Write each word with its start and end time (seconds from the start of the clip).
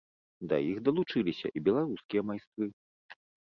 Да 0.53 0.57
іх 0.69 0.79
далучыліся 0.87 1.47
і 1.61 1.63
беларускія 1.67 2.21
майстры. 2.31 2.65